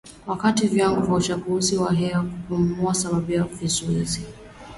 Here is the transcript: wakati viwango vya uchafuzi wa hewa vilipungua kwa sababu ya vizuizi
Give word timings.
wakati 0.27 0.67
viwango 0.67 1.01
vya 1.01 1.15
uchafuzi 1.15 1.77
wa 1.77 1.93
hewa 1.93 2.23
vilipungua 2.23 2.85
kwa 2.85 2.93
sababu 2.95 3.31
ya 3.31 3.43
vizuizi 3.43 4.25